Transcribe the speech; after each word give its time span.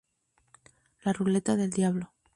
La 1.03 1.13
ruleta 1.13 1.55
del 1.55 1.69
diablo 1.69 2.11